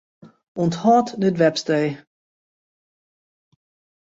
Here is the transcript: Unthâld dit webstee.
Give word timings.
Unthâld 0.61 1.09
dit 1.21 1.39
webstee. 1.41 1.89